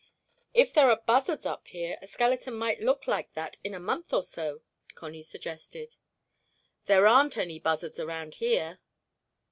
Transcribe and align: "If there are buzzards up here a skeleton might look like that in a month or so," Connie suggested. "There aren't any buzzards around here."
"If 0.55 0.73
there 0.73 0.89
are 0.89 0.99
buzzards 1.05 1.45
up 1.45 1.67
here 1.67 1.99
a 2.01 2.07
skeleton 2.07 2.55
might 2.55 2.79
look 2.79 3.05
like 3.05 3.33
that 3.33 3.57
in 3.63 3.75
a 3.75 3.79
month 3.79 4.11
or 4.13 4.23
so," 4.23 4.63
Connie 4.95 5.21
suggested. 5.21 5.95
"There 6.87 7.05
aren't 7.05 7.37
any 7.37 7.59
buzzards 7.59 7.99
around 7.99 8.33
here." 8.41 8.79